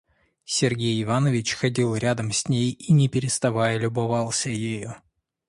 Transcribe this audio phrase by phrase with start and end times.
[0.45, 4.95] Сергей Иванович ходил рядом с ней и не переставая любовался ею.